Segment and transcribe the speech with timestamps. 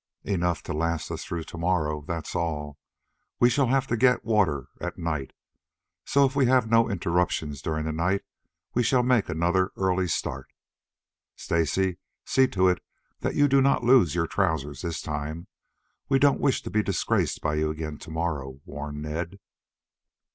[0.23, 2.79] "Enough to last us through to morrow that's all.
[3.39, 5.31] We shall have to get water at night;
[6.05, 8.23] so, if we have no interruptions during the night,
[8.73, 10.47] we shall make another early start."
[11.35, 12.81] "Stacy, see to it
[13.19, 15.45] that you do not lose your trousers this time.
[16.09, 19.37] We don't wish to be disgraced by you again to morrow," warned Ned.